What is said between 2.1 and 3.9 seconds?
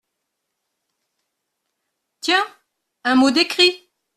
Tiens! un mot d’écrit!